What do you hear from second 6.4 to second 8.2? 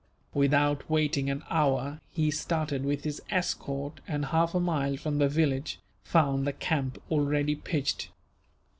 the camp already pitched.